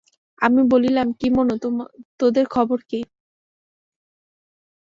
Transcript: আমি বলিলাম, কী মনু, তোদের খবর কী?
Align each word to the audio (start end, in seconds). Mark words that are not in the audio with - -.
আমি 0.41 0.61
বলিলাম, 0.71 1.07
কী 1.19 1.27
মনু, 1.29 1.55
তোদের 2.19 2.45
খবর 2.47 2.79
কী? 2.89 2.99